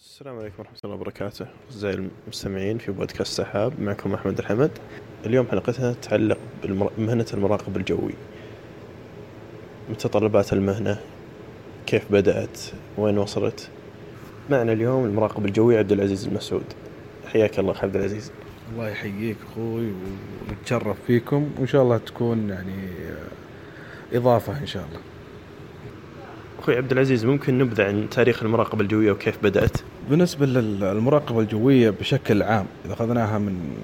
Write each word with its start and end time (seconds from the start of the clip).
السلام 0.00 0.38
عليكم 0.38 0.54
ورحمة 0.58 0.76
الله 0.84 0.94
وبركاته. 0.94 1.46
أعزائي 1.70 2.08
المستمعين 2.24 2.78
في 2.78 2.92
بودكاست 2.92 3.32
سحاب 3.32 3.80
معكم 3.80 4.14
أحمد 4.14 4.38
الحمد. 4.38 4.78
اليوم 5.26 5.48
حلقتنا 5.50 5.92
تتعلق 5.92 6.38
بمهنة 6.64 7.26
المراقب 7.34 7.76
الجوي. 7.76 8.14
متطلبات 9.88 10.52
المهنة 10.52 11.00
كيف 11.86 12.12
بدأت؟ 12.12 12.60
وين 12.98 13.18
وصلت؟ 13.18 13.70
معنا 14.50 14.72
اليوم 14.72 15.04
المراقب 15.04 15.46
الجوي 15.46 15.78
عبد 15.78 15.92
العزيز 15.92 16.26
المسعود. 16.26 16.72
حياك 17.32 17.58
الله 17.58 17.76
عبد 17.82 17.96
العزيز. 17.96 18.32
الله 18.72 18.88
يحييك 18.88 19.36
أخوي 19.52 19.92
ونتشرف 20.50 20.96
فيكم. 21.06 21.50
وإن 21.58 21.66
شاء 21.66 21.82
الله 21.82 21.98
تكون 21.98 22.48
يعني 22.48 22.88
إضافة 24.12 24.58
إن 24.60 24.66
شاء 24.66 24.84
الله. 24.88 25.00
أخوي 26.58 26.76
عبد 26.76 26.92
العزيز 26.92 27.24
ممكن 27.24 27.58
نبذة 27.58 27.84
عن 27.84 28.06
تاريخ 28.10 28.42
المراقبة 28.42 28.82
الجوية 28.82 29.12
وكيف 29.12 29.38
بدأت؟ 29.42 29.76
بالنسبة 30.10 30.46
للمراقبة 30.46 31.40
الجوية 31.40 31.90
بشكل 31.90 32.42
عام 32.42 32.66
إذا 32.84 32.92
أخذناها 32.92 33.38
من 33.38 33.76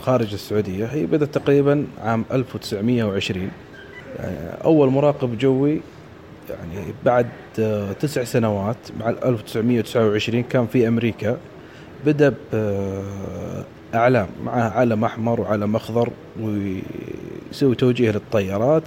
خارج 0.00 0.32
السعودية 0.32 0.86
هي 0.86 1.06
بدأت 1.06 1.34
تقريبا 1.34 1.86
عام 2.02 2.24
1920 2.32 3.50
يعني 4.18 4.64
أول 4.64 4.88
مراقب 4.88 5.38
جوي 5.38 5.80
يعني 6.50 6.94
بعد 7.04 7.26
آه، 7.58 7.92
تسع 7.92 8.24
سنوات 8.24 8.76
مع 9.00 9.08
1929 9.10 10.42
كان 10.42 10.66
في 10.66 10.88
أمريكا. 10.88 11.38
بدأ 12.06 12.34
باعلام 13.92 14.26
معه 14.44 14.70
علم 14.70 15.04
أحمر 15.04 15.40
وعلم 15.40 15.76
أخضر 15.76 16.08
ويسوي 16.40 17.74
توجيه 17.74 18.10
للطيارات. 18.10 18.82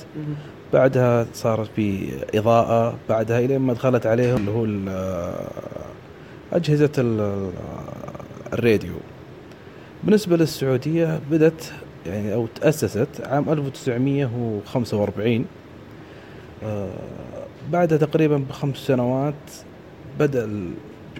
بعدها 0.73 1.25
صارت 1.33 1.69
في 1.75 2.09
إضاءة. 2.35 2.95
بعدها 3.09 3.39
الين 3.39 3.59
ما 3.59 3.73
دخلت 3.73 4.05
عليهم 4.05 4.37
اللي 4.37 4.51
هو 4.51 4.65
أجهزة 6.53 6.91
ال- 6.97 7.51
الراديو. 8.53 8.93
بالنسبة 10.03 10.37
للسعودية 10.37 11.19
بدت 11.31 11.71
يعني 12.05 12.33
أو 12.33 12.47
تأسست 12.61 13.07
عام 13.25 13.49
1945 13.49 15.45
آه، 16.63 16.89
بعدها 17.71 17.97
تقريبا 17.97 18.37
بخمس 18.49 18.77
سنوات 18.77 19.33
بدأ 20.19 20.49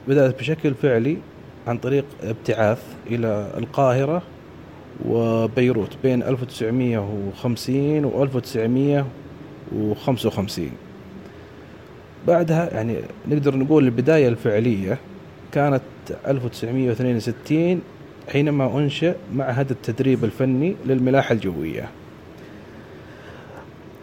بدأت 0.08 0.40
بشكل 0.40 0.74
فعلي 0.74 1.18
عن 1.68 1.78
طريق 1.78 2.06
ابتعاث 2.24 2.84
إلى 3.08 3.52
القاهرة 3.58 4.22
وبيروت 5.06 5.98
بين 6.04 6.24
1950 6.24 8.06
و 8.06 8.24
1955 8.24 10.72
بعدها 12.28 12.74
يعني 12.74 12.96
نقدر 13.28 13.56
نقول 13.56 13.86
البداية 13.86 14.28
الفعلية 14.28 14.98
كانت 15.52 15.82
1962 16.28 17.82
حينما 18.32 18.80
أنشئ 18.80 19.16
معهد 19.34 19.72
التدريب 19.72 20.24
الفني 20.24 20.76
للملاحة 20.86 21.34
الجوية. 21.34 21.90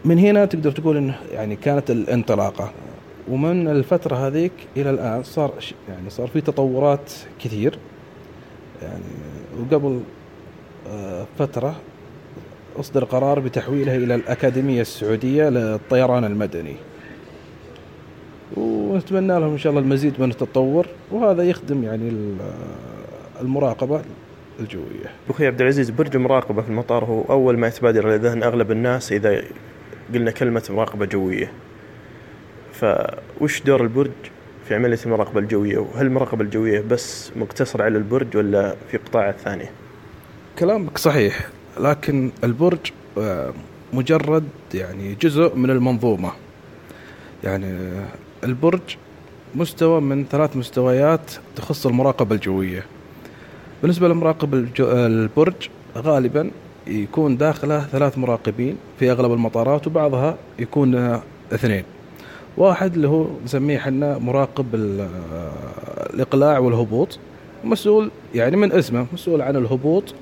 من 0.05 0.19
هنا 0.19 0.45
تقدر 0.45 0.73
تقول 0.73 0.97
إنه 0.97 1.19
يعني 1.33 1.57
كانت 1.57 1.91
الانطلاقة. 1.91 2.73
ومن 3.31 3.69
الفترة 3.69 4.17
هذيك 4.27 4.53
إلى 4.77 4.91
الآن 4.91 5.23
صار 5.23 5.53
يعني 5.89 6.11
صار 6.11 6.27
في 6.29 6.41
تطورات 6.41 7.13
كثير. 7.41 7.79
يعني 8.83 9.03
وقبل 9.61 10.01
آه، 10.89 11.27
فترة 11.39 11.77
أصدر 12.81 13.05
قرار 13.05 13.41
بتحويلها 13.41 13.97
إلى 13.97 14.15
الأكاديمية 14.15 14.81
السعودية 14.81 15.49
للطيران 15.49 16.25
المدني. 16.25 16.77
ونتمنى 18.57 19.27
لهم 19.41 19.53
إن 19.53 19.59
شاء 19.59 19.71
الله 19.71 19.83
المزيد 19.83 20.21
من 20.21 20.31
التطور 20.31 20.87
وهذا 21.13 21.43
يخدم 21.43 21.85
يعني 21.85 22.09
ال- 22.09 22.37
المراقبة 23.41 24.03
الجوية. 24.61 25.11
أخوي 25.31 25.47
عبد 25.47 25.61
العزيز 25.61 25.91
برج 25.91 26.17
المراقبة 26.17 26.63
في 26.63 26.69
المطار 26.69 27.05
هو 27.05 27.23
أول 27.31 27.59
ما 27.59 27.67
يتبادر 27.69 28.09
إلى 28.09 28.17
ذهن 28.17 28.43
أغلب 28.43 28.71
الناس 28.71 29.13
إذا 29.13 29.43
قلنا 30.15 30.31
كلمة 30.31 30.63
مراقبة 30.71 31.07
جوية. 31.07 31.53
فوش 32.81 33.63
دور 33.63 33.83
البرج 33.83 34.11
في 34.69 34.75
عملية 34.75 34.99
المراقبة 35.07 35.41
الجوية؟ 35.41 35.79
وهل 35.79 36.07
المراقبة 36.07 36.43
الجوية 36.45 36.81
بس 36.81 37.31
مقتصرة 37.37 37.85
على 37.85 37.99
البرج 37.99 38.37
ولا 38.37 38.77
في 38.91 38.97
قطاع 38.97 39.33
ثانية 39.33 39.71
كلامك 40.59 40.99
صحيح 40.99 41.49
لكن 41.81 42.31
البرج 42.45 42.79
آه، 43.19 43.53
مجرد 43.93 44.45
يعني 44.75 45.15
جزء 45.15 45.57
من 45.57 45.71
المنظومة. 45.71 46.33
يعني 47.45 47.91
البرج 48.45 48.81
مستوى 49.55 50.01
من 50.01 50.25
ثلاث 50.25 50.57
مستويات 50.57 51.33
تخص 51.57 51.87
المراقبة 51.87 52.35
الجوية. 52.35 52.85
بالنسبة 53.83 54.09
لمراقب 54.09 54.55
البرج 54.81 55.69
غالبا 55.97 56.51
يكون 56.87 57.37
داخله 57.37 57.81
ثلاث 57.81 58.19
مراقبين 58.19 58.77
في 58.99 59.11
أغلب 59.11 59.33
المطارات 59.33 59.87
وبعضها 59.87 60.37
يكون 60.59 60.95
آه، 60.95 61.23
اثنين. 61.53 61.85
واحد 62.57 62.95
اللي 62.95 63.09
هو 63.09 63.27
نسميه 63.45 63.79
حنا 63.79 64.19
مراقب 64.19 64.75
ال- 64.75 65.09
الإقلاع 66.15 66.59
والهبوط 66.59 67.19
مسؤول 67.65 68.11
يعني 68.35 68.57
من 68.57 68.73
اسمه 68.73 69.07
مسؤول 69.13 69.43
عن 69.43 69.57
الهبوط 69.57 70.15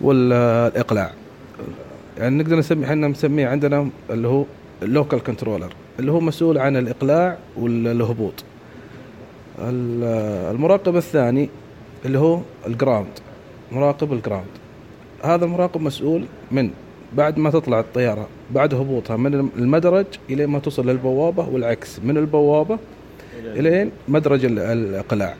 والإقلاع. 0.00 1.10
يعني 2.18 2.36
نقدر 2.42 2.56
نسمي 2.56 2.84
إحنا 2.84 3.08
نسميه 3.08 3.46
عندنا 3.48 3.88
اللي 4.10 4.28
هو 4.28 4.44
ال 4.82 4.89
local 4.89 5.22
controller 5.22 5.72
اللي 5.98 6.12
هو 6.12 6.20
مسؤول 6.20 6.58
عن 6.58 6.76
الإقلاع 6.76 7.38
والهبوط. 7.56 8.44
ال- 9.58 10.54
المراقب 10.54 10.96
الثاني 10.96 11.48
اللي 12.04 12.18
هو 12.18 12.40
ال 12.66 12.72
ground 12.72 13.08
مراقب 13.72 14.12
ال 14.12 14.17
ground 14.17 14.46
هذا 15.24 15.44
المراقب 15.44 15.80
مسؤول 15.80 16.24
من 16.50 16.70
بعد 17.14 17.38
ما 17.38 17.50
تطلع 17.50 17.80
الطيارة 17.80 18.28
بعد 18.50 18.74
هبوطها 18.74 19.16
من 19.16 19.34
المدرج 19.34 20.06
إلى 20.30 20.46
ما 20.46 20.58
توصل 20.58 20.88
للبوابة 20.90 21.48
والعكس 21.48 21.98
من 22.04 22.16
البوابة 22.16 22.78
إلى 23.44 23.88
مدرج 24.08 24.44
ال- 24.44 24.58
الإقلاع 24.58 25.34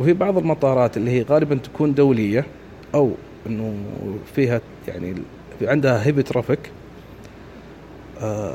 وفي 0.00 0.12
بعض 0.12 0.38
المطارات 0.38 0.96
اللي 0.96 1.10
هي 1.10 1.22
غالبا 1.22 1.54
تكون 1.54 1.94
دولية 1.94 2.44
أو 2.94 3.10
إنه 3.46 3.74
فيها 4.34 4.60
يعني 4.88 5.14
في 5.58 5.68
عندها 5.68 6.06
heavy 6.06 6.22
traffic 6.22 6.58
آه 8.22 8.52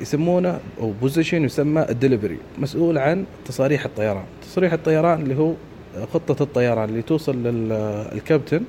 يسمونه 0.00 0.60
أو 0.80 0.92
position 1.00 1.44
يسمى 1.44 1.86
الدليفري 1.90 2.38
مسؤول 2.58 2.98
عن 2.98 3.24
تصاريح 3.44 3.84
الطيران. 3.84 4.24
تصريح 4.42 4.72
الطيران 4.72 5.22
اللي 5.22 5.34
هو 5.38 5.52
خطة 6.14 6.42
الطيران 6.42 6.88
اللي 6.88 7.02
توصل 7.02 7.36
للكابتن 7.42 8.60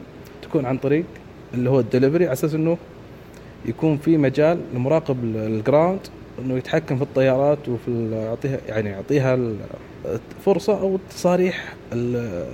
تكون 0.41 0.65
عن 0.65 0.77
طريق 0.77 1.03
اللي 1.53 1.69
هو 1.69 1.79
الدليفري 1.79 2.23
على 2.25 2.33
أساس 2.33 2.53
إنه 2.53 2.77
يكون 3.65 3.97
في 3.97 4.17
مجال 4.17 4.59
لمراقب 4.73 5.23
ال 5.23 5.34
ground 5.34 5.99
إنه 6.39 6.57
يتحكم 6.57 6.95
في 6.97 7.01
الطيارات 7.01 7.69
وفي 7.69 8.09
يعطيها 8.11 8.57
يعني 8.67 8.89
يعطيها 8.89 9.33
ال- 9.35 9.57
فرصة 10.45 10.79
أو 10.81 10.99
تصاريح 11.09 11.73
ال- 11.93 12.47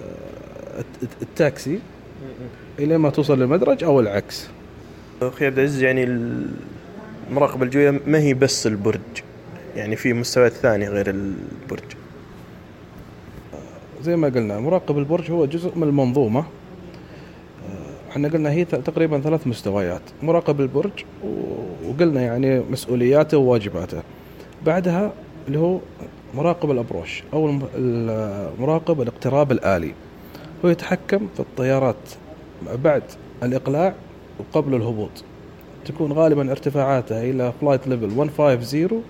الت- 0.80 1.22
التاكسي 1.22 1.80
إلى 2.80 2.98
ما 2.98 3.09
توصل 3.09 3.40
للمدرج 3.40 3.84
أو 3.84 4.00
العكس. 4.00 4.48
أخي 5.22 5.46
عبد 5.46 5.59
العزيز 5.59 5.84
يعني 5.84 6.03
المراقبة 7.30 7.64
الجوية 7.64 8.00
ما 8.08 8.19
هي 8.19 8.34
بس 8.34 8.68
البرج؟ 8.68 9.00
يعني 9.75 9.96
في 9.96 10.14
مستويات 10.14 10.52
ثانية 10.52 10.90
غير 10.90 11.09
البرج. 11.09 11.84
زي 14.02 14.16
ما 14.16 14.28
قلنا 14.28 14.59
مراقب 14.59 14.98
البرج 14.98 15.31
هو 15.31 15.46
جزء 15.46 15.72
من 15.75 15.84
المنظومة. 15.84 16.46
إحنا 18.09 18.28
قلنا 18.28 18.52
هي 18.52 18.66
تقريبا 18.66 19.20
ثلاث 19.20 19.47
مستويات. 19.47 20.02
مراقب 20.24 20.62
البرج 20.62 20.92
وقلنا 21.88 22.22
يعني 22.22 22.59
مسؤولياته 22.59 23.38
وواجباته. 23.38 24.01
بعدها 24.66 25.12
اللي 25.48 25.60
هو 25.60 25.80
مراقب 26.36 26.72
ال 26.71 26.77
approach 26.77 27.24
أو 27.33 27.60
مراقب 28.60 29.01
الاقتراب 29.01 29.51
الآلي. 29.51 29.94
هو 30.66 30.69
يتحكم 30.69 31.28
في 31.33 31.39
الطيارات 31.39 31.95
بعد 32.83 33.04
الإقلاع 33.44 33.95
وقبل 34.39 34.75
الهبوط. 34.75 35.24
تكون 35.86 36.13
غالبا 36.13 36.51
ارتفاعاتها 36.51 37.24
إلى 37.24 37.54
flight 37.62 37.88
level 37.88 38.16
150 38.16 39.04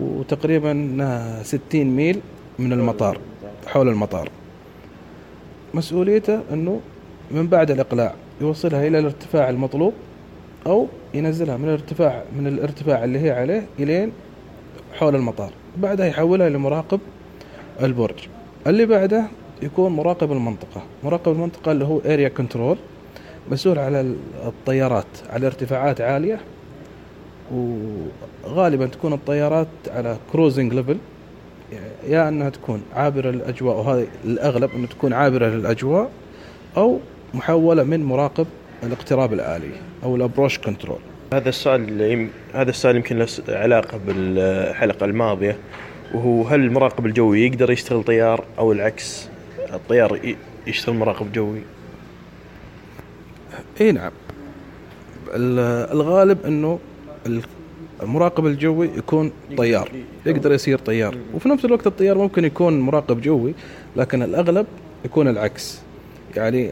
وتقريبا 0.00 0.70
إنها 0.70 1.42
60 1.42 1.84
ميل 1.84 2.20
من 2.58 2.72
المطار 2.72 3.18
حول 3.66 3.88
المطار. 3.88 4.30
مسؤوليته 5.74 6.40
إنه 6.52 6.80
من 7.30 7.46
بعد 7.46 7.70
الإقلاع 7.70 8.14
يوصلها 8.40 8.86
إلى 8.86 8.98
الارتفاع 8.98 9.50
المطلوب 9.50 9.92
أو 10.66 10.86
ينزلها 11.14 11.56
من 11.56 11.64
الارتفاع 11.64 12.22
من 12.38 12.46
الارتفاع 12.46 13.04
اللي 13.04 13.18
هي 13.18 13.30
عليه 13.30 13.66
إلين 13.78 14.12
حول 14.98 15.14
المطار. 15.14 15.52
بعدها 15.76 16.06
يحولها 16.06 16.48
لمراقب 16.48 17.00
البرج. 17.82 18.14
اللي 18.66 18.86
بعده 18.86 19.24
يكون 19.62 19.92
مراقب 19.92 20.32
المنطقة. 20.32 20.82
مراقب 21.04 21.32
المنطقة 21.32 21.72
اللي 21.72 21.84
هو 21.84 21.98
area 21.98 22.28
control 22.28 22.76
مسؤول 23.50 23.78
على 23.78 24.00
ال- 24.00 24.16
الطيارات 24.46 25.06
على 25.30 25.46
ارتفاعات 25.46 26.00
عالية. 26.00 26.40
وقبل 27.54 27.58
الهبوط 27.58 27.98
تكون 28.38 28.46
غالبا 28.46 28.46
ارتفاعاتها 28.46 28.46
إلى 28.46 28.46
فلايت 28.46 28.46
ليفل 28.46 28.46
150 28.46 28.46
وتقريبا 28.46 28.46
انها 28.46 28.46
60 28.46 28.46
ميل 28.46 28.46
من 28.46 28.46
المطار 28.46 28.46
مسؤوليته 28.46 28.46
انه 28.46 28.46
من 28.46 28.46
بعد 28.46 28.46
الاقلاع 28.46 28.46
يوصلها 28.46 28.46
إلى 28.46 28.46
الارتفاع 28.46 28.46
المطلوب 28.46 28.46
أو 28.46 28.46
ينزلها 28.46 28.46
من 28.46 28.48
الارتفاع 28.48 28.48
من 28.48 28.50
الارتفاع 28.50 28.50
اللي 28.50 28.50
هي 28.50 28.50
عليه 28.50 28.50
الين 28.50 28.52
حول 28.52 28.54
المطار 28.54 28.56
بعدها 28.56 28.56
يحولها 28.56 28.56
لمراقب 28.56 28.60
البرج 28.62 28.66
اللي 28.66 28.66
بعده 28.66 28.68
يكون 28.72 28.72
مراقب 28.72 28.72
المنطقة 28.72 28.72
مراقب 28.78 28.78
المنطقة 28.78 28.78
اللي 28.78 28.78
هو 28.78 28.78
اريا 28.78 28.78
كنترول 28.78 28.78
مسؤول 28.78 28.78
على 28.78 28.80
الطيارات 28.80 28.80
على 28.80 28.80
ارتفاعات 28.80 28.80
عالية 28.80 28.80
وغالبا 28.84 28.86
تكون 28.86 29.12
الطيارات 29.12 29.68
على 29.88 30.16
cruising 30.32 30.74
level 30.74 30.96
يا 32.08 32.28
أنها 32.28 32.50
تكون 32.50 32.82
عابرة 32.94 33.30
للأجواء 33.30 33.76
وهذا 33.76 34.06
الأغلب 34.24 34.70
إنه 34.74 34.86
تكون 34.86 35.12
عابرة 35.12 35.46
للأجواء 35.46 36.10
أو 36.76 36.98
محولة 37.34 37.82
من 37.84 38.04
مراقب 38.04 38.46
الاقتراب 38.82 39.32
الآلي 39.32 39.70
أو 40.04 40.16
ال 40.16 40.21
approach 40.21 40.58
control. 40.58 40.98
هذا 41.32 41.48
السؤال 41.48 42.00
يم... 42.00 42.30
هذا 42.54 42.70
السؤال 42.70 42.96
يمكن 42.96 43.18
له 43.18 43.26
علاقة 43.48 43.98
بالحلقة 44.06 45.04
الماضية 45.04 45.56
وهو 46.14 46.42
هل 46.42 46.60
المراقب 46.60 47.06
الجوي 47.06 47.46
يقدر 47.46 47.70
يشتغل 47.70 48.02
طيار 48.02 48.44
أو 48.58 48.72
العكس؟ 48.72 49.28
الطيار 49.72 50.16
ي- 50.16 50.36
يشتغل 50.66 50.94
مراقب 50.96 51.32
جوي. 51.32 51.60
إي 53.80 53.92
نعم. 53.92 54.10
ال- 55.34 55.92
الغالب 55.92 56.46
إنه 56.46 56.78
ال- 57.26 57.42
المراقب 58.02 58.46
الجوي 58.46 58.90
يكون 58.96 59.32
طيار 59.56 59.88
يقدر 60.26 60.52
يصير 60.52 60.78
طيار. 60.78 61.16
وفي 61.34 61.48
نفس 61.48 61.64
الوقت 61.64 61.86
الطيار 61.86 62.18
ممكن 62.18 62.44
يكون 62.44 62.80
مراقب 62.80 63.20
جوي 63.20 63.54
لكن 63.96 64.22
الأغلب 64.22 64.66
يكون 65.04 65.28
العكس. 65.28 65.80
يعني 66.36 66.70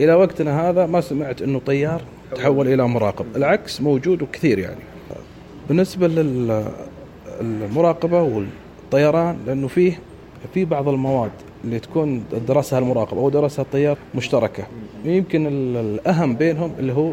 إلى 0.00 0.14
وقتنا 0.14 0.70
هذا 0.70 0.86
ما 0.86 1.00
سمعت 1.00 1.42
إنه 1.42 1.60
طيار 1.66 2.02
تحول 2.36 2.68
إلى 2.68 2.88
مراقب. 2.88 3.26
العكس 3.36 3.80
موجود 3.80 4.22
وكثير 4.22 4.58
يعني. 4.58 4.80
بالنسبة 5.68 6.08
للمراقبه 7.40 8.22
والطيران 8.22 9.38
لأنه 9.46 9.68
فيه 9.68 9.98
في 10.54 10.64
بعض 10.64 10.88
المواد 10.88 11.30
اللي 11.64 11.78
تكون 11.78 12.24
درسها 12.48 12.78
المراقب 12.78 13.18
أو 13.18 13.30
درسها 13.30 13.62
الطيار 13.62 13.98
مشتركة. 14.14 14.66
يمكن 15.04 15.46
ال- 15.46 15.76
الأهم 15.76 16.36
بينهم 16.36 16.72
اللي 16.78 16.92
هو 16.92 17.12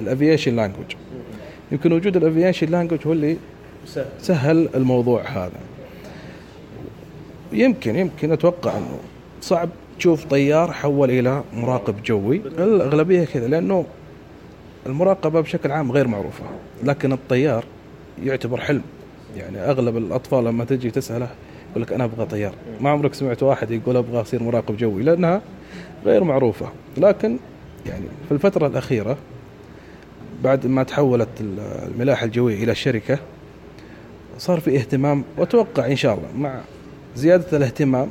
ال 0.00 0.06
aviation 0.06 0.56
language. 0.56 0.94
يمكن 1.72 1.92
وجود 1.92 2.16
ال 2.16 2.22
aviation 2.22 2.66
language 2.66 2.98
هو 3.06 3.12
اللي 3.12 3.36
سهل 4.20 4.68
الموضوع 4.74 5.22
هذا. 5.22 5.60
يمكن 7.52 7.96
يمكن 7.96 8.32
أتوقع 8.32 8.76
إنه 8.76 8.98
صعب 9.40 9.68
تشوف 9.98 10.24
طيار 10.24 10.72
حول 10.72 11.10
إلى 11.10 11.42
مراقب 11.52 12.02
جوي. 12.02 12.36
الأغلبية 12.58 13.24
كذا 13.24 13.48
لأنه 13.48 13.84
المراقبة 14.86 15.40
بشكل 15.40 15.70
عام 15.70 15.92
غير 15.92 16.08
معروفة 16.08 16.44
لكن 16.84 17.12
الطيار 17.12 17.64
يعتبر 18.22 18.60
حلم. 18.60 18.82
يعني 19.36 19.58
أغلب 19.58 19.96
الأطفال 19.96 20.44
لما 20.44 20.64
تجي 20.64 20.90
تسأله 20.90 21.28
يقول 21.70 21.82
لك 21.82 21.92
أنا 21.92 22.04
أبغى 22.04 22.26
طيار. 22.26 22.54
ما 22.80 22.90
عمرك 22.90 23.14
سمعت 23.14 23.42
واحد 23.42 23.70
يقول 23.70 23.96
أبغى 23.96 24.20
أصير 24.20 24.42
مراقب 24.42 24.76
جوي 24.76 25.02
لأنها 25.02 25.42
غير 26.04 26.24
معروفة. 26.24 26.66
لكن 26.96 27.38
يعني 27.86 28.04
في 28.28 28.32
الفترة 28.34 28.66
الأخيرة 28.66 29.16
بعد 30.44 30.66
ما 30.66 30.82
تحولت 30.82 31.28
الملاحه 31.86 32.26
الجوية 32.26 32.64
إلى 32.64 32.74
شركة 32.74 33.18
صار 34.38 34.60
في 34.60 34.76
اهتمام 34.76 35.24
وأتوقع 35.36 35.86
إن 35.86 35.96
شاء 35.96 36.14
الله 36.14 36.28
مع 36.36 36.60
زيادة 37.16 37.56
الاهتمام 37.56 38.08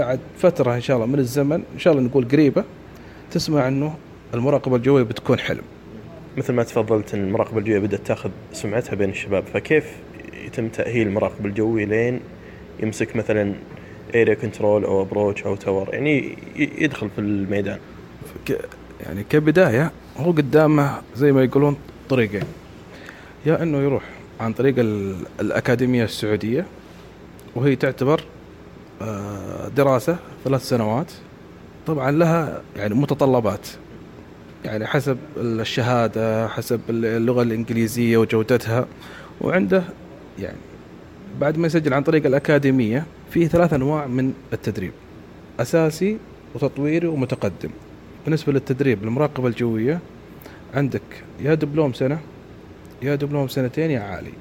بعد 0.00 0.20
فترة 0.38 0.74
إن 0.74 0.80
شاء 0.80 0.96
الله 0.96 1.06
من 1.06 1.18
الزمن 1.18 1.62
إن 1.74 1.78
شاء 1.78 1.92
الله 1.92 2.04
نقول 2.04 2.28
قريبة 2.28 2.64
تسمع 3.30 3.68
إنه 3.68 3.94
المراقبة 4.34 4.76
الجوية 4.76 5.02
بتكون 5.02 5.38
حلم. 5.38 5.62
مثل 6.36 6.52
ما 6.52 6.62
تفضلت 6.62 7.14
إن 7.14 7.24
المراقبة 7.24 7.58
الجوية 7.58 7.78
بدأت 7.78 8.06
تأخذ 8.06 8.30
سمعتها 8.52 8.94
بين 8.94 9.10
الشباب 9.10 9.44
فكيف 9.54 9.84
يتم 10.46 10.68
تأهيل 10.68 11.06
المراقب 11.06 11.46
الجوي 11.46 11.84
لين 11.84 12.20
يمسك 12.82 13.16
مثلا 13.16 13.54
area 14.14 14.34
control 14.34 14.84
أو 14.84 15.02
approach 15.02 15.42
أو 15.42 15.56
tower 15.56 15.88
يعني 15.92 16.38
يدخل 16.56 17.08
في 17.10 17.20
الميدان. 17.20 17.78
يعني 19.06 19.24
كبداية 19.30 19.90
هو 20.16 20.30
قدامه 20.30 21.02
زي 21.16 21.32
ما 21.32 21.42
يقولون 21.44 21.76
طريقين. 22.08 22.42
يا 23.46 23.62
إنه 23.62 23.78
يروح 23.78 24.02
عن 24.40 24.52
طريق 24.52 24.74
ال- 24.78 25.16
الأكاديمية 25.40 26.04
السعودية 26.04 26.66
وهي 27.54 27.76
تعتبر 27.76 28.20
آه، 29.02 29.68
دراسة 29.68 30.16
ثلاث 30.44 30.68
سنوات. 30.68 31.12
طبعا 31.86 32.10
لها 32.10 32.62
يعني 32.76 32.94
متطلبات. 32.94 33.68
يعني 34.64 34.86
حسب 34.86 35.18
الشهادة 35.36 36.48
حسب 36.48 36.80
اللغة 36.88 37.42
الإنجليزية 37.42 38.16
وجودتها. 38.16 38.86
وعنده 39.40 39.82
يعني 40.38 40.58
بعد 41.40 41.58
ما 41.58 41.66
يسجل 41.66 41.94
عن 41.94 42.02
طريق 42.02 42.26
الأكاديمية 42.26 43.06
في 43.30 43.48
ثلاث 43.48 43.72
أنواع 43.72 44.06
من 44.06 44.32
التدريب. 44.52 44.92
أساسي 45.60 46.18
وتطويري 46.54 47.06
ومتقدم. 47.06 47.70
بالنسبة 48.24 48.52
للتدريب 48.52 49.04
المراقبة 49.04 49.48
الجوية 49.48 50.00
عندك 50.74 51.02
يا 51.40 51.54
دبلوم 51.54 51.92
سنة 51.92 52.18
يا 53.02 53.14
دبلوم 53.14 53.48
سنتين 53.48 53.90
يا 53.90 54.00
عالي. 54.00 54.32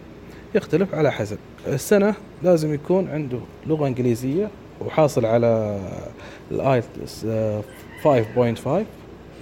يختلف 0.55 0.95
على 0.95 1.11
حسب. 1.11 1.37
السنة 1.67 2.13
لازم 2.43 2.73
يكون 2.73 3.09
عنده 3.09 3.39
لغة 3.67 3.87
إنجليزية 3.87 4.49
وحاصل 4.81 5.25
على 5.25 5.79
الايلتس 6.51 7.25
5.5 8.03 8.85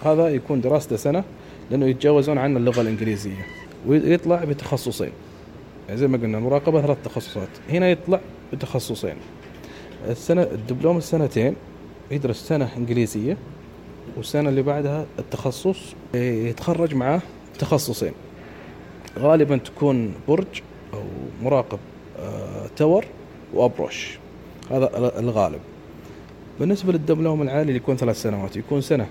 هذا 0.05 0.27
يكون 0.27 0.61
دراسته 0.61 0.95
سنة 0.95 1.23
لأنه 1.71 1.85
يتجاوزون 1.85 2.37
عن 2.37 2.57
اللغة 2.57 2.81
الإنجليزية 2.81 3.45
ويطلع 3.87 4.43
بتخصصين. 4.43 5.11
يعني 5.87 5.99
زي 5.99 6.07
ما 6.07 6.17
قلنا 6.17 6.37
المراقبه 6.37 6.81
ثلاث 6.81 6.97
تخصصات. 7.03 7.49
هنا 7.69 7.89
يطلع 7.89 8.19
بتخصصين. 8.53 9.15
السنة 10.09 10.43
الدبلوم 10.43 10.97
السنتين 10.97 11.55
يدرس 12.11 12.47
سنة 12.47 12.69
إنجليزية 12.77 13.37
والسنة 14.17 14.49
اللي 14.49 14.61
بعدها 14.61 15.05
التخصص 15.19 15.79
يتخرج 16.13 16.95
معاه 16.95 17.21
تخصصين. 17.59 18.13
غالبا 19.19 19.57
تكون 19.57 20.13
برج 20.27 20.61
أو 20.93 21.03
مراقب 21.43 21.79
آه، 22.19 22.67
tower 22.75 23.05
و 23.53 23.60
approach. 23.60 24.17
هذا 24.71 25.19
الغالب. 25.19 25.59
بالنسبة 26.59 26.91
للدبلوم 26.91 27.41
العالي 27.41 27.61
اللي 27.61 27.75
يكون 27.75 27.97
ثلاث 27.97 28.21
سنوات 28.21 28.57
يكون 28.57 28.81
سنة 28.81 29.07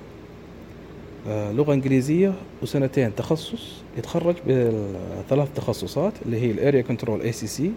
آه، 1.29 1.53
لغة 1.53 1.75
إنجليزية 1.75 2.33
وسنتين 2.63 3.15
تخصص 3.15 3.83
يتخرج 3.99 4.35
بثلاث 4.47 5.49
تخصصات 5.55 6.13
اللي 6.27 6.41
هي 6.41 6.51
ال 6.51 6.57
area 6.57 6.83
control 6.83 7.21
ACC 7.21 7.73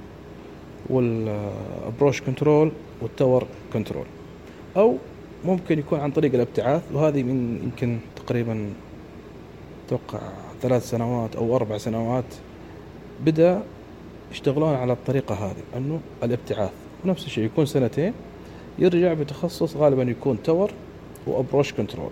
وال 0.90 1.16
approach 1.16 2.22
control 2.22 2.72
وال 3.02 3.15
tower 3.15 3.48
control. 3.74 4.06
أو 4.78 4.98
ممكن 5.46 5.80
يكون 5.80 6.00
عن 6.00 6.12
طريق 6.12 6.34
الابتعاث 6.34 6.82
وهذه 6.94 7.24
من 7.24 7.60
يمكن 7.64 7.98
تقريبا 8.16 8.70
أتوقع 9.88 10.20
ثلاث 10.62 10.90
سنوات 10.90 11.36
أو 11.36 11.56
أربع 11.56 11.78
سنوات 11.78 12.26
بدأ 13.26 13.62
يشتغلون 14.32 14.74
على 14.74 14.94
الطريقة 14.94 15.36
هذه 15.36 15.78
أنه 15.78 16.00
الابتعاث. 16.24 16.72
ونفس 17.06 17.26
الشيء 17.26 17.44
يكون 17.46 17.66
سنتين 17.66 18.14
يرجع 18.80 19.14
بتخصص 19.14 19.76
غالبا 19.76 20.04
يكون 20.04 20.44
تور 20.44 20.72
وأبروش 21.28 21.74
كنترول. 21.74 22.10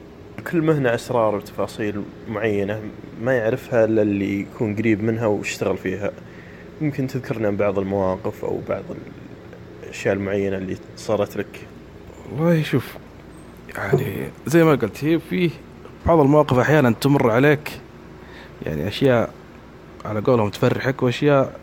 كل 0.52 0.62
مهنة 0.62 0.96
أسرار 0.96 1.36
وتفاصيل 1.36 2.02
معينة 2.30 2.82
ما 3.22 3.34
يعرفها 3.34 3.86
إلا 3.86 4.02
اللي 4.02 4.42
يكون 4.42 4.76
قريب 4.76 5.04
منها 5.04 5.26
واشتغل 5.26 5.78
فيها. 5.78 6.12
ممكن 6.82 7.08
تذكرنا 7.08 7.52
بعض 7.52 7.80
المواقف 7.80 8.46
أو 8.46 8.60
بعض 8.70 8.84
الأشياء 9.84 10.14
المعينة 10.14 10.58
اللي 10.58 10.78
صارت 10.98 11.38
لك؟ 11.38 11.68
والله 12.32 12.64
شوف 12.64 12.98
يعني 13.78 14.30
زي 14.46 14.64
ما 14.64 14.76
قلت 14.76 15.04
هي 15.04 15.20
في 15.20 15.50
بعض 16.06 16.20
المواقف 16.20 16.58
أحيانا 16.58 16.92
تمر 17.02 17.32
عليك 17.32 17.72
يعني 18.66 18.88
أشياء 18.88 19.34
على 20.06 20.20
قولهم 20.20 20.50
تفرحك 20.50 21.04
وأشياء 21.04 21.60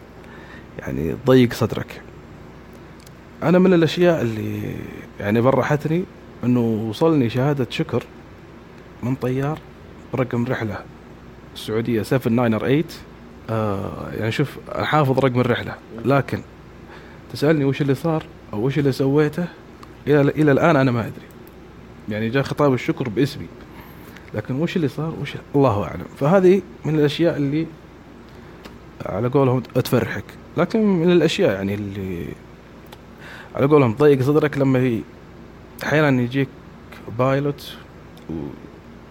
يعني 0.78 1.14
تضيق 1.26 1.52
صدرك. 1.52 2.02
أنا 3.42 3.58
من 3.58 3.74
الأشياء 3.74 4.22
اللي 4.22 4.74
يعني 5.20 5.42
فرحتني 5.42 6.04
إنه 6.44 6.60
وصلني 6.60 7.30
شهادة 7.30 7.66
شكر 7.70 8.04
من 9.02 9.14
طيار 9.14 9.58
رقم 10.14 10.44
رحلة. 10.44 10.78
السعودية 11.54 12.02
7908 12.02 12.84
آه 13.50 14.10
يعني 14.18 14.32
شوف 14.32 14.58
حافظ 14.76 15.18
رقم 15.18 15.40
الرحلة. 15.40 15.74
لكن 16.04 16.40
تسألني 17.32 17.64
وش 17.64 17.82
اللي 17.82 17.94
صار 17.94 18.24
أو 18.52 18.66
وش 18.66 18.78
اللي 18.78 18.92
سويته 18.92 19.44
إلى 20.06 20.20
إلى 20.20 20.52
الآن 20.52 20.76
أنا 20.76 20.90
ما 20.90 21.00
أدري. 21.00 21.26
يعني 22.08 22.28
جاء 22.28 22.42
خطاب 22.42 22.74
الشكر 22.74 23.08
باسمي. 23.08 23.46
لكن 24.34 24.54
وش 24.54 24.76
اللي 24.76 24.88
صار؟ 24.88 25.14
وش 25.22 25.32
الله 25.54 25.84
أعلم. 25.84 26.04
فهذه 26.18 26.62
من 26.84 26.94
الأشياء 26.94 27.36
اللي 27.36 27.66
على 29.06 29.28
قولهم 29.28 29.60
تفرحك 29.60 30.24
لكن 30.56 30.80
من 30.80 31.12
الأشياء 31.12 31.52
يعني 31.52 31.74
اللي 31.74 32.26
على 33.54 33.66
قولهم 33.66 33.92
تضيق 33.92 34.22
صدرك 34.22 34.58
لما 34.58 35.00
أحيانا 35.84 36.22
يجيك 36.22 36.48
pilot 37.18 37.76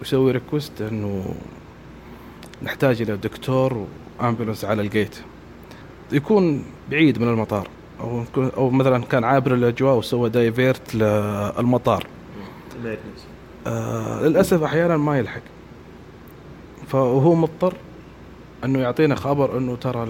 ويسوي 0.00 0.32
request 0.32 0.82
إنه 0.82 1.34
نحتاج 2.62 3.02
إلى 3.02 3.16
دكتور 3.16 3.86
و 4.20 4.24
ambulance 4.24 4.64
على 4.64 4.82
ال 4.82 4.89
gate 4.89 5.16
يكون 6.12 6.64
بعيد 6.90 7.18
من 7.18 7.28
المطار. 7.28 7.68
أو 8.00 8.24
أو 8.36 8.70
مثلا 8.70 9.04
كان 9.04 9.24
عابر 9.24 9.54
الأجواء 9.54 9.96
وسوى 9.96 10.30
divert 10.30 10.94
للمطار. 10.94 12.06
آه 13.66 14.22
للأسف 14.22 14.62
أحيانا 14.62 14.96
ما 14.96 15.18
يلحق. 15.18 15.40
فهو 16.88 17.34
مضطر 17.34 17.74
إنه 18.64 18.78
يعطينا 18.78 19.14
خبر 19.14 19.58
إنه 19.58 19.76
ترى 19.76 20.08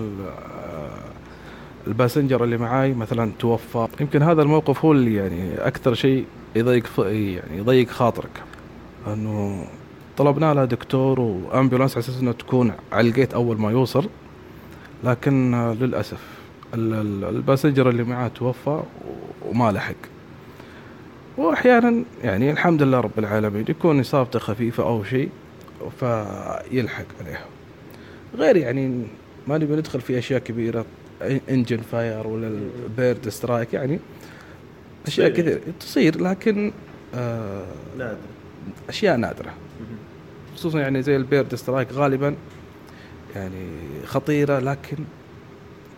ال 1.86 1.92
passenger 1.92 2.44
اللي 2.44 2.56
معاي 2.56 2.94
مثلا 2.94 3.32
توفى. 3.38 3.88
يمكن 4.00 4.22
هذا 4.22 4.42
الموقف 4.42 4.84
هو 4.84 4.92
اللي 4.92 5.14
يعني 5.14 5.54
أكثر 5.66 5.94
شيء 5.94 6.24
يضيق 6.56 6.86
يعني 7.08 7.58
يضيق 7.58 7.88
خاطرك. 7.88 8.42
انه 9.06 9.64
طلبنا 10.16 10.54
له 10.54 10.64
دكتور 10.64 11.20
و 11.20 11.27
ambulance 11.27 11.92
على 11.92 12.00
أساس 12.04 12.20
إنه 12.20 12.32
تكون 12.32 12.72
على 12.92 13.08
ال 13.08 13.13
gate 13.13 13.34
أول 13.34 13.60
ما 13.60 13.70
يوصل. 13.70 14.08
لكن 15.04 15.54
للأسف 15.80 16.20
ال- 16.74 16.94
ال- 16.94 17.24
ال 17.36 17.41
passenger 17.41 17.88
اللي 17.88 18.02
معاه 18.04 18.28
توفى 18.28 18.82
وما 19.48 19.72
لحق. 19.72 19.94
واحيانا 21.36 22.04
يعني 22.24 22.50
الحمد 22.50 22.82
لله 22.82 23.00
رب 23.00 23.18
العالمين 23.18 23.64
يكون 23.68 24.00
إصابته 24.00 24.38
خفيفة 24.38 24.82
أو 24.82 25.04
شيء 25.04 25.28
فيلحق 26.00 27.04
عليها. 27.20 27.44
غير 28.36 28.56
يعني 28.56 29.02
ما 29.46 29.58
نبي 29.58 29.76
ندخل 29.76 30.00
في 30.00 30.18
أشياء 30.18 30.40
كبيرة. 30.40 30.84
engine 31.50 31.76
fire 31.76 32.26
ولا 32.26 32.48
ال 32.86 32.95
bird 32.95 33.28
strike 33.28 33.74
يعني 33.74 33.98
أشياء 35.06 35.28
كثير 35.28 35.60
تصير 35.80 36.20
لكن 36.22 36.72
آه 37.14 37.66
نادر 37.98 38.18
أشياء 38.88 39.16
نادرة. 39.16 39.54
خصوصا 40.56 40.78
يعني 40.80 41.02
زي 41.02 41.16
ال 41.16 41.24
bird 41.24 41.54
strike 41.54 41.92
غالبا 41.92 42.34
يعني 43.36 43.66
خطيرة 44.06 44.58
لكن 44.58 44.96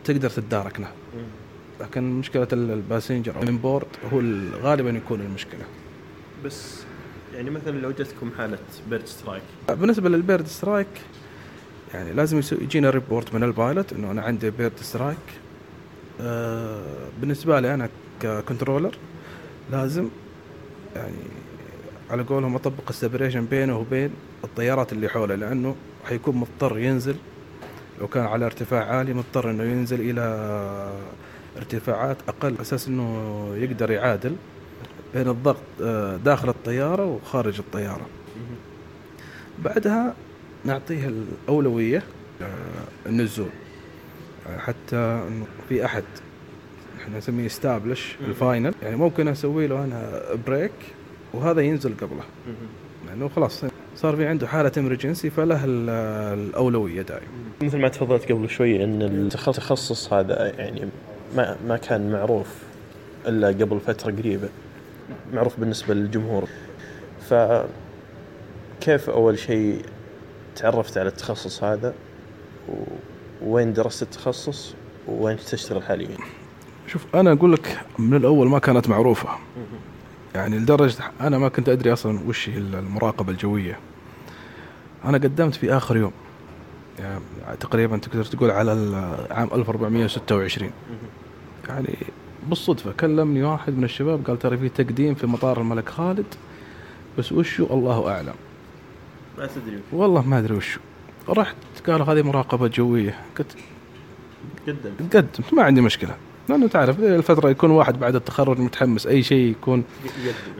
تقدر 0.04 0.30
تتداركنا 0.30 0.88
لكن 1.80 2.02
مشكلة 2.10 2.48
ال- 2.52 2.70
ال 2.70 2.76
passenger 2.76 3.32
on 3.46 3.58
board 3.58 3.86
هو 4.12 4.20
ال- 4.20 4.54
غالبا 4.62 4.90
يكون 4.90 5.20
المشكلة. 5.20 5.60
بس 6.44 6.80
يعني 7.34 7.50
مثلا 7.50 7.78
لو 7.78 7.90
جتكم 7.90 8.30
حالة 8.38 8.58
bird 8.90 9.06
strike 9.06 9.42
بالنسبة 9.68 10.08
لل 10.08 10.21
bird 10.21 10.46
strike 10.46 10.86
يعني 11.94 12.12
لازم 12.12 12.40
يجينا 12.62 12.90
report 12.90 13.34
من 13.34 13.42
ال 13.42 13.51
pilot 13.51 13.92
إنه 13.92 14.10
أنا 14.10 14.22
عندي 14.22 14.50
bird 14.50 14.72
strike 14.80 15.18
آه 16.20 16.82
بالنسبة 17.20 17.60
لي 17.60 17.74
أنا 17.74 17.88
ك 18.22 18.29
controller 18.29 18.94
لازم 19.70 20.08
يعني 20.96 21.14
على 22.10 22.22
قولهم 22.22 22.54
أطبق 22.54 22.88
ال 22.88 22.93
separation 22.93 23.44
بينه 23.44 23.78
وبين 23.78 24.10
الطيارات 24.44 24.92
اللي 24.92 25.08
حوله 25.08 25.34
لأنه 25.34 25.76
حيكون 26.04 26.36
مضطر 26.36 26.78
ينزل. 26.78 27.16
لو 28.00 28.06
كان 28.08 28.24
على 28.24 28.46
ارتفاع 28.46 28.84
عالي 28.84 29.14
مضطر 29.14 29.50
إنه 29.50 29.62
ينزل 29.64 30.00
إلى 30.00 30.22
ارتفاعات 31.56 32.16
أقل 32.28 32.54
أساس 32.60 32.88
إنه 32.88 33.50
يقدر 33.56 33.90
يعادل 33.90 34.36
بين 35.14 35.28
الضغط 35.28 35.56
آه، 35.82 36.16
داخل 36.16 36.48
الطيارة 36.48 37.04
وخارج 37.04 37.58
الطيارة. 37.58 38.06
بعدها 39.64 40.14
نعطيه 40.66 41.08
الأولوية 41.08 42.02
آه، 42.42 42.46
النزول 43.08 43.48
آه، 44.48 44.58
حتى 44.58 44.96
إنه 45.28 45.46
في 45.68 45.84
أحد 45.84 46.04
إحنا 47.02 47.18
نسميه 47.18 47.46
established 47.46 48.16
ال 48.28 48.36
final 48.36 48.74
يعني 48.82 48.96
ممكن 48.96 49.28
أسوي 49.28 49.66
له 49.66 49.84
أنا 49.84 50.22
break 50.46 50.72
وهذا 51.34 51.60
ينزل 51.60 51.94
قبله. 52.00 52.22
لأنه 53.08 53.28
خلاص 53.28 53.64
صار 53.96 54.16
في 54.16 54.26
عنده 54.26 54.46
حالة 54.46 54.72
emergency 54.78 55.30
فله 55.30 55.64
ال- 55.64 55.90
الأولوية 56.48 57.02
دائما. 57.02 57.26
مثل 57.62 57.78
ما 57.78 57.88
تفضلت 57.88 58.32
قبل 58.32 58.48
شوي 58.50 58.84
إن 58.84 59.02
التخ- 59.30 59.48
التخصص 59.48 60.12
هذا 60.12 60.52
يعني 60.58 60.88
ما 61.36 61.56
ما 61.68 61.76
كان 61.76 62.12
معروف 62.12 62.46
إلا 63.26 63.48
قبل 63.48 63.80
فترة 63.80 64.12
قريبة. 64.12 64.48
معروف 65.32 65.60
بالنسبة 65.60 65.94
للجمهور. 65.94 66.48
ف 67.30 67.34
كيف 68.80 69.10
أول 69.10 69.38
شيء 69.38 69.82
تعرفت 70.56 70.98
على 70.98 71.08
التخصص 71.08 71.64
هذا 71.64 71.94
وين 73.42 73.72
درست 73.72 74.02
التخصص 74.02 74.74
وين 75.08 75.36
تشتغل 75.36 75.82
حاليا؟ 75.82 76.16
شوف 76.86 77.06
أنا 77.14 77.32
أقول 77.32 77.52
لك 77.52 77.80
من 77.98 78.14
الأول 78.14 78.48
ما 78.48 78.58
كانت 78.58 78.88
معروفة. 78.88 79.28
يعني 80.34 80.58
لدرجة 80.58 81.04
أنا 81.20 81.38
ما 81.38 81.48
كنت 81.48 81.68
أدري 81.68 81.92
أصلا 81.92 82.20
وش 82.28 82.48
هي 82.48 82.58
المراقبة 82.58 83.32
الجوية. 83.32 83.78
أنا 85.04 85.18
قدمت 85.18 85.54
في 85.54 85.72
آخر 85.76 85.96
يوم. 85.96 86.12
يعني 86.98 87.20
تقريبا 87.60 87.96
تقدر 87.96 88.24
تقول 88.24 88.50
على 88.50 88.70
عام 89.30 89.48
1426 89.52 90.70
يعني 91.68 91.96
بالصدفة 92.48 92.92
كلمني 92.92 93.42
واحد 93.42 93.72
من 93.78 93.84
الشباب 93.84 94.26
قال 94.26 94.38
ترى 94.38 94.56
في 94.56 94.68
تقديم 94.68 95.14
في 95.14 95.26
مطار 95.26 95.60
الملك 95.60 95.88
خالد 95.88 96.34
بس 97.18 97.32
وشو؟ 97.32 97.66
الله 97.70 98.10
أعلم. 98.10 98.34
ما 99.38 99.46
تدري. 99.46 99.78
والله 99.92 100.28
ما 100.28 100.38
أدري 100.38 100.54
وشو 100.54 100.80
رحت 101.28 101.56
قالوا 101.86 102.06
هذه 102.06 102.22
مراقبة 102.22 102.68
جوية. 102.68 103.14
قلت 103.38 103.56
قدم 104.68 104.90
قدمت 105.12 105.54
ما 105.54 105.62
عندي 105.62 105.80
مشكلة. 105.80 106.14
لأنه 106.48 106.68
تعرف 106.68 107.00
الفترة 107.00 107.50
يكون 107.50 107.70
واحد 107.70 108.00
بعد 108.00 108.14
التخرج 108.14 108.58
متحمس 108.60 109.06
أي 109.06 109.22
شيء 109.22 109.50
يكون 109.50 109.84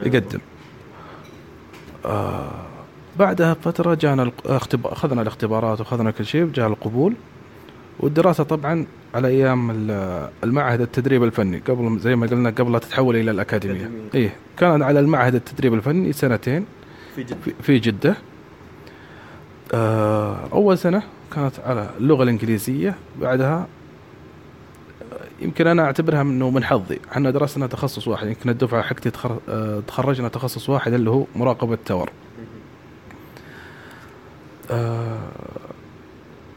يقدم. 0.03 0.39
آه 2.05 2.51
بعدها 3.19 3.53
بفتره 3.53 3.93
جانا 3.93 4.23
الق- 4.23 4.47
اختبار 4.51 4.93
أخذنا 4.93 5.21
الاختبارات 5.21 5.79
وأخذنا 5.79 6.11
كل 6.11 6.25
شيء 6.25 6.45
جاء 6.45 6.67
القبول. 6.67 7.13
والدراسة 7.99 8.43
طبعا 8.43 8.85
على 9.15 9.27
أيام 9.27 9.71
ال- 9.71 10.29
المعهد 10.43 10.81
التدريب 10.81 11.23
الفني. 11.23 11.57
قبل 11.59 11.99
زي 11.99 12.15
ما 12.15 12.27
قلنا 12.27 12.49
قبل 12.49 12.71
لا 12.71 12.79
تتحول 12.79 13.15
إلى 13.15 13.31
الأكاديمية. 13.31 13.91
إيه 14.15 14.35
كان 14.57 14.81
على 14.81 14.99
المعهد 14.99 15.35
التدريب 15.35 15.73
الفني 15.73 16.13
سنتين. 16.13 16.65
في 17.15 17.23
جد 17.23 17.37
في- 17.61 17.79
جدة. 17.79 18.15
أول 19.73 20.77
سنة 20.77 21.03
كانت 21.35 21.59
على 21.59 21.89
اللغة 21.97 22.23
الإنجليزية. 22.23 22.95
بعدها 23.21 23.67
آه، 25.13 25.27
يمكن 25.41 25.67
أنا 25.67 25.83
أعتبرها 25.83 26.21
أنه 26.21 26.49
من 26.49 26.63
حظي. 26.63 26.99
إحنا 27.11 27.31
درسنا 27.31 27.67
تخصص 27.67 28.07
واحد 28.07 28.27
يمكن 28.27 28.49
الدفعة 28.49 28.81
حقتي 28.81 29.11
آه، 29.49 29.81
تخرجنا 29.87 30.27
تخصص 30.27 30.69
واحد 30.69 30.93
اللي 30.93 31.09
هو 31.09 31.25
مراقبة 31.35 31.77
تور 31.85 32.09
آه، 34.71 35.17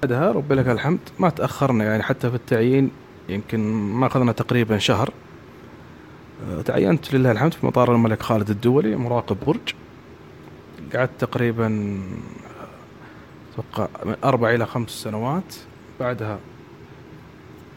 بعدها 0.03 0.33
رب 0.33 0.53
لك 0.53 0.69
الحمد 0.69 0.99
ما 1.19 1.29
تأخرنا 1.31 1.85
يعني 1.85 2.03
حتى 2.03 2.31
في 2.31 2.37
التعيين 2.37 2.91
يمكن 3.29 3.61
ما 3.73 4.07
أخذنا 4.07 4.33
تقريبا 4.33 4.79
شهر. 4.79 5.11
آه، 6.51 6.63
تعينت 6.63 7.15
لله 7.15 7.31
الحمد 7.33 7.55
في 7.55 7.67
مطار 7.67 7.95
الملك 7.95 8.23
خالد 8.23 8.51
الدولي 8.51 8.97
مراقب 8.97 9.37
برج. 9.47 9.75
قعدت 10.95 11.11
تقريبا 11.19 11.99
أتوقع 13.61 13.89
من 14.05 14.17
أربع 14.25 14.51
إلى 14.55 14.67
خمس 14.67 14.91
سنوات. 14.91 15.55
بعدها 16.01 16.39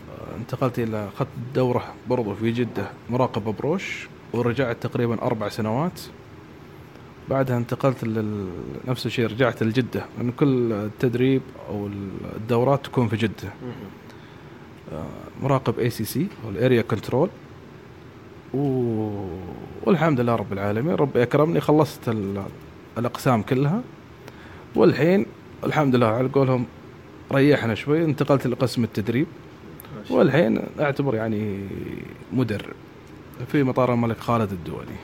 آه، 0.10 0.36
انتقلت 0.38 0.80
إلى 0.80 1.08
اخذت 1.08 1.30
دوره 1.56 1.94
برضو 2.10 2.36
في 2.36 2.52
جدة 2.52 2.90
مراقب 3.10 3.44
بروش 3.44 4.08
ورجعت 4.34 4.78
تقريبا 4.82 5.22
أربع 5.22 5.50
سنوات. 5.50 6.02
بعدها 7.30 7.58
انتقلت 7.58 8.04
لل... 8.04 8.48
نفس 8.88 9.06
الشيء 9.06 9.28
رجعت 9.28 9.64
لجدة 9.64 10.06
لأن 10.18 10.32
كل 10.32 10.72
التدريب 10.72 11.42
أو 11.70 11.88
الدورات 12.36 12.86
تكون 12.86 13.08
في 13.08 13.16
جدة. 13.18 13.54
آه، 14.94 15.06
مراقب 15.44 15.80
ACC 15.80 16.28
أو 16.46 16.50
ال 16.50 16.56
area 16.56 16.82
control 16.82 17.30
و... 18.54 18.60
والحمد 19.84 20.20
لله 20.20 20.36
رب 20.36 20.54
العالمين 20.54 20.96
ربي 20.96 21.24
أكرمني 21.24 21.60
خلصت 21.62 22.10
ال... 22.10 22.44
الأقسام 22.98 23.42
كلها. 23.42 23.82
والحين 24.76 25.26
الحمد 25.66 25.96
لله 25.96 26.08
على 26.08 26.28
قولهم 26.28 26.66
ريحنا 27.32 27.76
شوي 27.76 28.04
انتقلت 28.04 28.48
لقسم 28.48 28.84
التدريب. 28.84 29.28
والحين 30.10 30.62
أعتبر 30.80 31.16
يعني 31.16 31.68
مدرب 32.32 32.76
في 33.48 33.64
مطار 33.64 33.94
الملك 33.94 34.18
خالد 34.18 34.52
الدولي. 34.52 34.96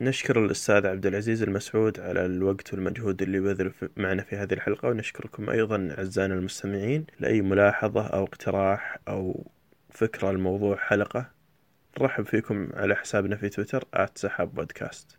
نشكر 0.00 0.44
الأستاذ 0.44 0.86
عبد 0.86 1.06
العزيز 1.06 1.42
المسعود 1.42 2.00
على 2.00 2.26
الوقت 2.26 2.74
والمجهود 2.74 3.22
اللي 3.22 3.40
بذل 3.40 3.72
معنا 3.96 4.22
في 4.22 4.36
هذه 4.36 4.52
الحلقة 4.52 4.88
ونشكركم 4.88 5.50
أيضا 5.50 5.94
أعزائنا 5.98 6.34
المستمعين 6.34 7.06
لأي 7.20 7.42
ملاحظة 7.42 8.06
أو 8.06 8.24
اقتراح 8.24 8.98
أو 9.08 9.46
فكرة 9.90 10.32
لموضوع 10.32 10.76
حلقة 10.76 11.30
نرحب 12.00 12.24
فيكم 12.24 12.68
على 12.74 12.94
حسابنا 12.94 13.36
في 13.36 13.48
تويتر 13.48 13.84
@سحاب 14.14 14.54
بودكاست 14.54 15.18